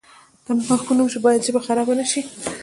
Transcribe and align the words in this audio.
د 0.45 0.47
نوښت 0.57 0.85
په 0.87 0.93
نوم 0.97 1.07
باید 1.25 1.45
ژبه 1.47 1.59
خرابه 1.65 1.93
نشي. 1.99 2.21